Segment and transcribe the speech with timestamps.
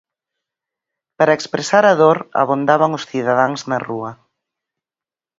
[1.17, 4.11] Para expresar a dor abondaban os cidadáns na rúa.